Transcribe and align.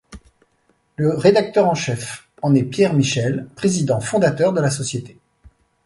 Le 0.95 1.15
rédacteur 1.15 1.67
en 1.67 1.75
chef 1.75 2.27
en 2.41 2.55
est 2.55 2.63
Pierre 2.63 2.95
Michel, 2.95 3.45
président 3.55 3.99
fondateur 3.99 4.51
de 4.51 4.59
la 4.59 4.71
Société. 4.71 5.19